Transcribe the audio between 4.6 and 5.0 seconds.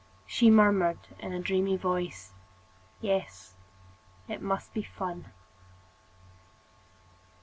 be